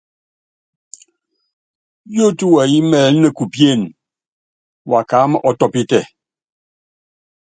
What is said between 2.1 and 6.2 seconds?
Yótí wɛyí mɛlɛ́ nekupíene, wakaáma ɔ́tɔ́pítɛ.